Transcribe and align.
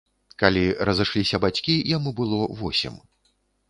Калі 0.43 0.63
разышліся 0.89 1.43
бацькі, 1.45 1.79
яму 1.95 2.17
было 2.23 2.43
восем. 2.65 3.03